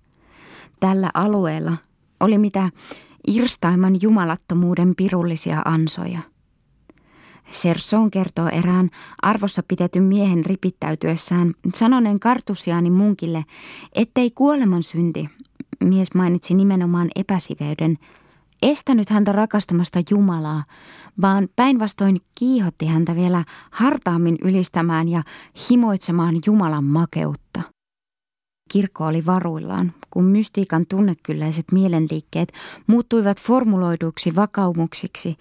[0.80, 1.76] Tällä alueella
[2.20, 2.70] oli mitä
[3.26, 6.18] irstaimman jumalattomuuden pirullisia ansoja.
[7.50, 8.90] Serson kertoo erään
[9.22, 13.44] arvossa pidetyn miehen ripittäytyessään sanoneen kartusiaani munkille,
[13.92, 15.28] ettei kuoleman synti,
[15.84, 17.98] mies mainitsi nimenomaan epäsiveyden,
[18.62, 20.64] estänyt häntä rakastamasta Jumalaa,
[21.20, 25.22] vaan päinvastoin kiihotti häntä vielä hartaammin ylistämään ja
[25.70, 27.62] himoitsemaan Jumalan makeutta.
[28.68, 32.52] Kirkko oli varuillaan, kun mystiikan tunnekylläiset mielenliikkeet
[32.86, 35.36] muuttuivat formuloiduksi vakaumuksiksi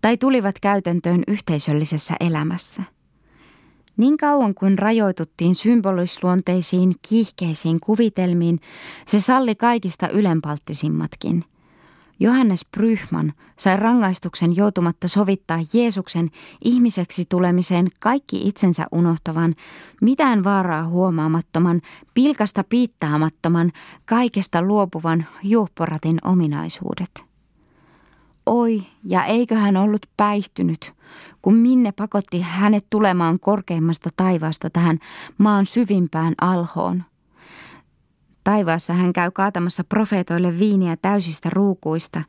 [0.00, 2.82] tai tulivat käytäntöön yhteisöllisessä elämässä.
[3.96, 8.60] Niin kauan kuin rajoituttiin symbolisluonteisiin kiihkeisiin kuvitelmiin,
[9.06, 11.44] se salli kaikista ylenpalttisimmatkin–
[12.22, 16.30] Johannes Bryhman sai rangaistuksen joutumatta sovittaa Jeesuksen
[16.64, 19.54] ihmiseksi tulemiseen kaikki itsensä unohtavan,
[20.00, 21.80] mitään vaaraa huomaamattoman,
[22.14, 23.72] pilkasta piittaamattoman,
[24.04, 27.24] kaikesta luopuvan juopporatin ominaisuudet.
[28.46, 30.92] Oi, ja eikö hän ollut päihtynyt,
[31.42, 34.98] kun Minne pakotti hänet tulemaan korkeimmasta taivaasta tähän
[35.38, 37.02] maan syvimpään alhoon–
[38.44, 42.22] Taivaassa hän käy kaatamassa profeetoille viiniä täysistä ruukuista.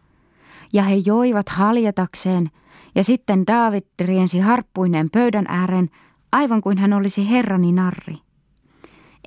[0.74, 2.52] Ja he joivat haljatakseen,
[2.96, 5.90] ja sitten David riensi harppuineen pöydän ääreen,
[6.32, 8.16] aivan kuin hän olisi herrani narri.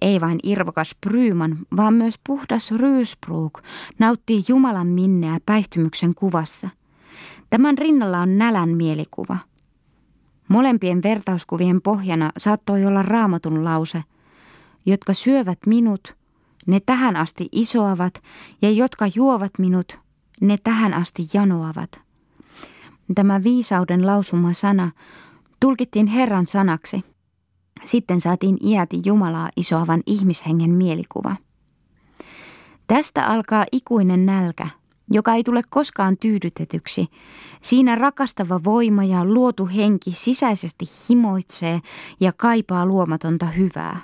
[0.00, 3.62] Ei vain irvokas Pryman, vaan myös puhdas Rysbrook
[3.98, 6.68] nauttii Jumalan minneä päihtymyksen kuvassa.
[7.50, 9.38] Tämän rinnalla on nälän mielikuva.
[10.48, 14.04] Molempien vertauskuvien pohjana saattoi olla raamatun lause,
[14.86, 16.00] jotka syövät minut–
[16.66, 18.22] ne tähän asti isoavat,
[18.62, 19.98] ja jotka juovat minut,
[20.40, 22.00] ne tähän asti janoavat.
[23.14, 24.90] Tämä viisauden lausuma sana
[25.60, 27.04] tulkittiin Herran sanaksi.
[27.84, 31.36] Sitten saatiin iäti Jumalaa isoavan ihmishengen mielikuva.
[32.86, 34.68] Tästä alkaa ikuinen nälkä,
[35.10, 37.06] joka ei tule koskaan tyydytetyksi.
[37.60, 41.80] Siinä rakastava voima ja luotu henki sisäisesti himoitsee
[42.20, 44.00] ja kaipaa luomatonta hyvää.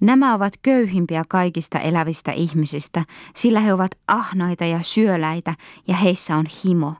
[0.00, 3.04] Nämä ovat köyhimpiä kaikista elävistä ihmisistä,
[3.34, 5.54] sillä he ovat ahnaita ja syöläitä
[5.88, 6.94] ja heissä on himo.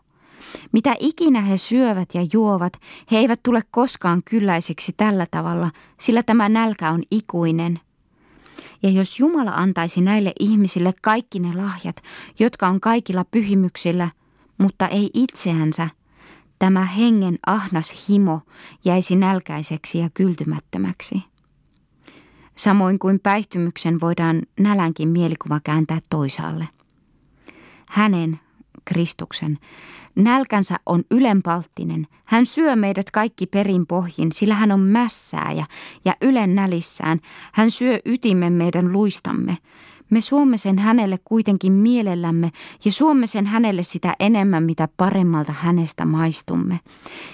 [0.73, 2.73] Mitä ikinä he syövät ja juovat,
[3.11, 7.81] he eivät tule koskaan kylläisiksi tällä tavalla, sillä tämä nälkä on ikuinen.
[8.83, 11.97] Ja jos Jumala antaisi näille ihmisille kaikki ne lahjat,
[12.39, 14.11] jotka on kaikilla pyhimyksillä,
[14.59, 15.89] mutta ei itseänsä,
[16.59, 18.41] tämä hengen ahnas himo
[18.85, 21.36] jäisi nälkäiseksi ja kyltymättömäksi.
[22.57, 26.69] Samoin kuin päihtymyksen voidaan nälänkin mielikuva kääntää toisaalle.
[27.89, 28.41] Hänen,
[28.85, 29.59] Kristuksen,
[30.17, 32.07] nälkänsä on ylenpalttinen.
[32.25, 35.67] Hän syö meidät kaikki perin pohjin, sillä hän on mässääjä
[36.05, 37.21] ja ylen nälissään.
[37.53, 39.59] Hän syö ytimen meidän luistamme.
[40.11, 42.53] Me suomme sen hänelle kuitenkin mielellämme
[42.85, 46.81] ja suomme sen hänelle sitä enemmän, mitä paremmalta hänestä maistumme.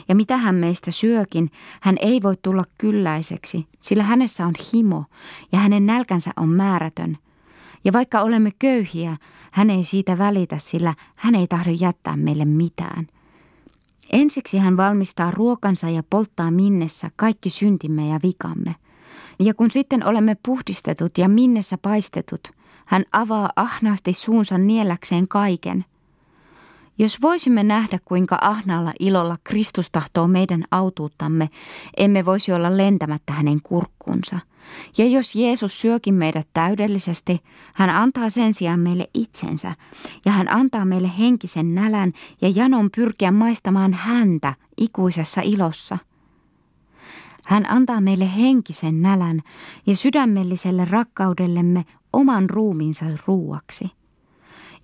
[0.08, 5.04] Ja mitä hän meistä syökin, hän ei voi tulla kylläiseksi, sillä hänessä on himo
[5.52, 7.18] ja hänen nälkänsä on määrätön.
[7.85, 9.16] Ja vaikka olemme köyhiä,
[9.50, 13.06] hän ei siitä välitä, sillä hän ei tahdo jättää meille mitään.
[14.12, 18.74] Ensiksi hän valmistaa ruokansa ja polttaa minnessä kaikki syntimme ja vikamme.
[19.38, 22.40] Ja kun sitten olemme puhdistetut ja minnessä paistetut–
[22.87, 25.85] hän avaa ahnaasti suunsa nielläkseen kaiken.
[26.99, 31.49] Jos voisimme nähdä, kuinka ahnaalla ilolla Kristus tahtoo meidän autuuttamme,
[31.97, 34.38] emme voisi olla lentämättä hänen kurkkunsa.
[34.98, 37.40] Ja jos Jeesus syökin meidät täydellisesti,
[37.75, 39.75] hän antaa sen sijaan meille itsensä,
[40.25, 45.98] ja hän antaa meille henkisen nälän ja janon pyrkiä maistamaan häntä ikuisessa ilossa–
[47.46, 49.40] hän antaa meille henkisen nälän
[49.87, 53.90] ja sydämelliselle rakkaudellemme oman ruumiinsa ruuaksi.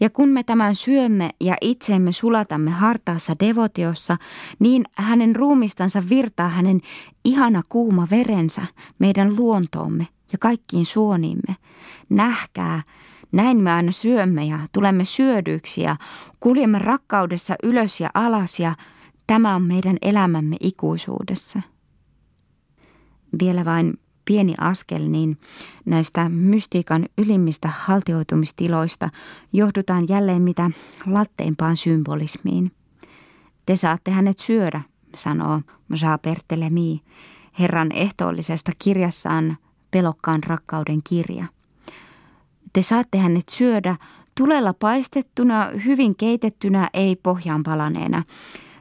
[0.01, 4.17] Ja kun me tämän syömme ja itsemme sulatamme hartaassa devotiossa,
[4.59, 6.81] niin hänen ruumistansa virtaa hänen
[7.25, 8.63] ihana kuuma verensä
[8.99, 11.57] meidän luontoomme ja kaikkiin suoniimme.
[12.09, 12.83] Nähkää,
[13.33, 15.97] näin me aina syömme ja tulemme syödyiksi ja
[16.41, 18.75] kuljemme rakkaudessa ylös ja alas ja
[19.27, 21.63] tämä on meidän elämämme ikuisuudessa.
[23.43, 23.99] Vielä vain
[24.29, 25.39] pieni askel, niin
[25.85, 29.11] näistä mystiikan ylimmistä haltioitumistiloista
[29.53, 30.71] johdutaan jälleen mitä
[31.07, 32.73] latteimpaan symbolismiin.
[33.67, 34.81] Te saatte hänet syödä,
[35.15, 35.61] sanoo
[36.03, 37.03] Jean Bertelemi,
[37.59, 39.57] Herran ehtoollisesta kirjassaan
[39.91, 41.45] Pelokkaan rakkauden kirja.
[42.73, 43.97] Te saatte hänet syödä
[44.35, 48.23] tulella paistettuna, hyvin keitettynä, ei pohjaan palaneena.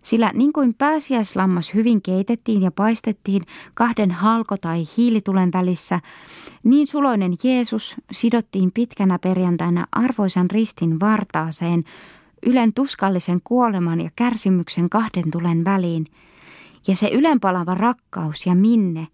[0.07, 3.41] Sillä niin kuin pääsiäislammas hyvin keitettiin ja paistettiin
[3.73, 5.99] kahden halko- tai hiilitulen välissä,
[6.63, 11.83] niin suloinen Jeesus sidottiin pitkänä perjantaina arvoisan ristin vartaaseen
[12.45, 16.05] Ylen tuskallisen kuoleman ja kärsimyksen kahden tulen väliin.
[16.87, 19.07] Ja se ylenpalava rakkaus ja minne,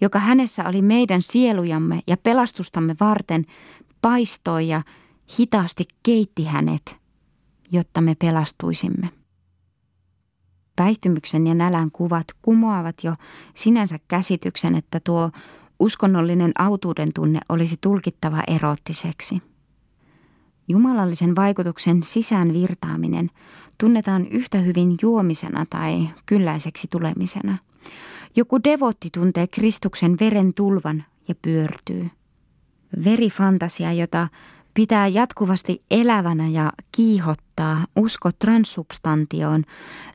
[0.00, 3.46] joka hänessä oli meidän sielujamme ja pelastustamme varten,
[4.02, 4.82] paistoi ja
[5.38, 6.96] hitaasti keitti hänet,
[7.72, 9.17] jotta me pelastuisimme.
[10.78, 13.14] Päihtymyksen ja nälän kuvat kumoavat jo
[13.54, 15.30] sinänsä käsityksen, että tuo
[15.78, 19.42] uskonnollinen autuuden tunne olisi tulkittava erottiseksi.
[20.68, 23.30] Jumalallisen vaikutuksen sisään virtaaminen
[23.78, 27.58] tunnetaan yhtä hyvin juomisena tai kylläiseksi tulemisena.
[28.36, 32.10] Joku devotti tuntee Kristuksen veren tulvan ja pyörtyy.
[33.04, 34.28] Verifantasia, jota
[34.74, 37.47] pitää jatkuvasti elävänä ja kiihottaa
[37.96, 39.64] usko transsubstantioon,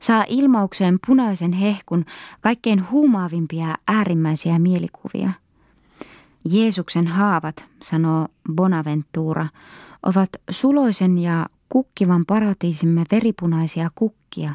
[0.00, 2.04] saa ilmaukseen punaisen hehkun
[2.40, 5.30] kaikkein huumaavimpia äärimmäisiä mielikuvia.
[6.44, 9.46] Jeesuksen haavat, sanoo Bonaventura,
[10.02, 14.54] ovat suloisen ja kukkivan paratiisimme veripunaisia kukkia,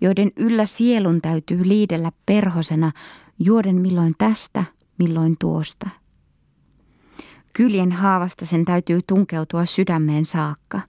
[0.00, 2.92] joiden yllä sielun täytyy liidellä perhosena
[3.38, 4.64] juoden milloin tästä,
[4.98, 5.90] milloin tuosta–
[7.56, 10.80] Kyljen haavasta sen täytyy tunkeutua sydämeen saakka.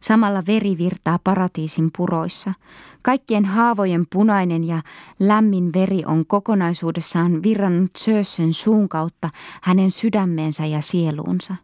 [0.00, 2.54] Samalla veri virtaa paratiisin puroissa.
[3.02, 4.82] Kaikkien haavojen punainen ja
[5.18, 9.30] lämmin veri on kokonaisuudessaan virrannut Söössen suun kautta
[9.62, 11.54] hänen sydämeensä ja sieluunsa.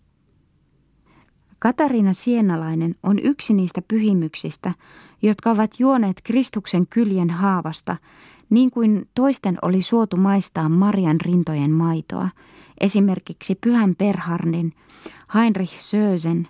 [1.58, 4.74] Katariina Sienalainen on yksi niistä pyhimyksistä,
[5.22, 7.96] jotka ovat juoneet Kristuksen kyljen haavasta,
[8.50, 12.28] niin kuin toisten oli suotu maistaa Marian rintojen maitoa–
[12.80, 14.72] esimerkiksi Pyhän Perharnin,
[15.34, 16.48] Heinrich Sösen,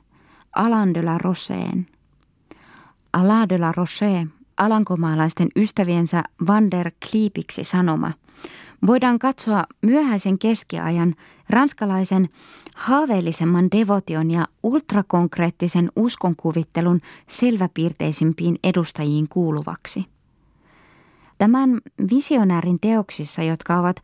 [0.57, 1.87] Alain de la Roseen.
[3.13, 4.27] Alain de la Rosé,
[4.57, 8.13] alankomaalaisten ystäviensä Van der Kliipiksi sanoma,
[8.87, 11.15] voidaan katsoa myöhäisen keskiajan
[11.51, 12.29] ranskalaisen
[12.77, 20.05] haaveellisemman devotion ja ultrakonkreettisen uskonkuvittelun selväpiirteisimpiin edustajiin kuuluvaksi.
[21.39, 21.81] Tämän
[22.11, 23.97] visionäärin teoksissa, jotka ovat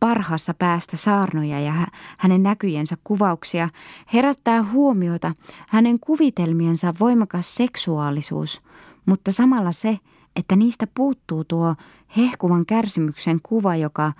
[0.00, 1.72] parhaassa päästä saarnoja ja
[2.18, 3.68] hänen näkyjensä kuvauksia,
[4.14, 5.34] herättää huomiota
[5.68, 8.62] hänen kuvitelmiensa voimakas seksuaalisuus,
[9.06, 9.98] mutta samalla se,
[10.36, 11.74] että niistä puuttuu tuo
[12.16, 14.12] hehkuvan kärsimyksen kuva, joka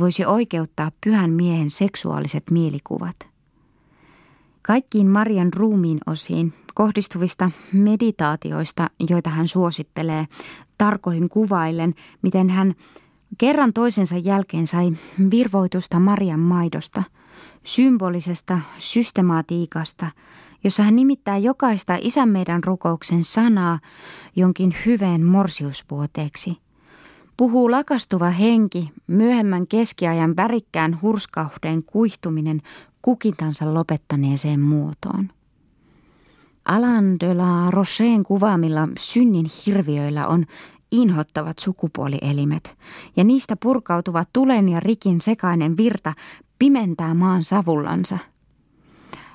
[0.00, 3.16] voisi oikeuttaa pyhän miehen seksuaaliset mielikuvat.
[4.62, 10.26] Kaikkiin Marian ruumiin osiin kohdistuvista meditaatioista, joita hän suosittelee,
[10.78, 12.74] tarkoin kuvaillen, miten hän
[13.38, 14.92] Kerran toisensa jälkeen sai
[15.30, 17.02] virvoitusta Marian maidosta,
[17.64, 20.06] symbolisesta systemaatiikasta,
[20.64, 23.78] jossa hän nimittää jokaista isän meidän rukouksen sanaa
[24.36, 26.56] jonkin hyveen morsiusvuoteeksi.
[27.36, 32.62] Puhuu lakastuva henki, myöhemmän keskiajan värikkään hurskauden kuihtuminen
[33.02, 35.30] kukintansa lopettaneeseen muotoon.
[36.64, 40.46] Alan de la Rocheen kuvaamilla synnin hirviöillä on
[41.02, 42.76] inhottavat sukupuolielimet,
[43.16, 46.14] ja niistä purkautuva tulen ja rikin sekainen virta
[46.58, 48.18] pimentää maan savullansa.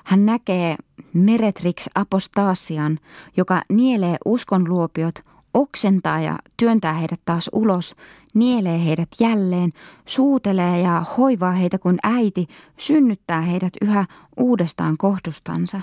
[0.04, 0.76] Hän näkee
[1.12, 2.98] Meretrix apostasian,
[3.36, 5.14] joka nielee uskonluopiot,
[5.54, 7.94] oksentaa ja työntää heidät taas ulos,
[8.34, 9.72] nielee heidät jälleen,
[10.06, 12.46] suutelee ja hoivaa heitä kuin äiti,
[12.76, 14.06] synnyttää heidät yhä
[14.36, 15.80] uudestaan kohdustansa.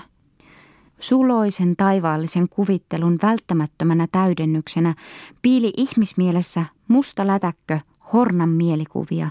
[1.00, 4.94] Suloisen taivaallisen kuvittelun välttämättömänä täydennyksenä
[5.42, 7.80] piili ihmismielessä musta lätäkkö
[8.12, 9.30] hornan mielikuvia,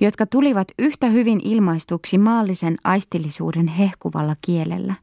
[0.00, 4.94] jotka tulivat yhtä hyvin ilmaistuksi maallisen aistillisuuden hehkuvalla kielellä.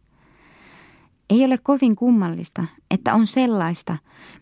[1.30, 3.98] Ei ole kovin kummallista, että on sellaista,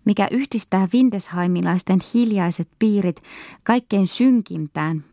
[0.06, 3.22] mikä yhdistää Windesheimilaisten hiljaiset piirit
[3.64, 5.04] kaikkein synkimpään,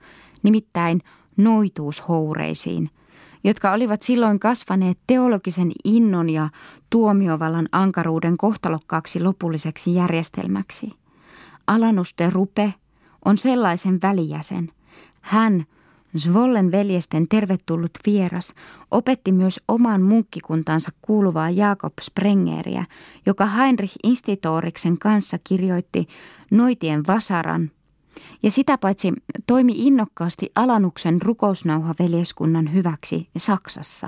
[0.42, 1.00] nimittäin
[1.36, 2.90] noituushoureisiin–
[3.44, 6.48] jotka olivat silloin kasvaneet teologisen innon ja
[6.90, 10.92] tuomiovallan ankaruuden kohtalokkaaksi lopulliseksi järjestelmäksi.
[11.66, 12.74] Alanus de Rupe
[13.24, 14.68] on sellaisen välijäsen.
[15.20, 15.66] Hän,
[16.18, 18.54] Zvollen veljesten tervetullut vieras
[18.90, 22.84] opetti myös oman munkkikuntansa kuuluvaa Jakob Sprengeriä,
[23.26, 26.06] joka Heinrich Institutoriksen kanssa kirjoitti
[26.50, 27.70] Noitien Vasaran
[28.42, 29.12] ja sitä paitsi
[29.46, 33.92] toimi innokkaasti Alanuksen rukousnauhaveljeskunnan hyväksi Saksassa.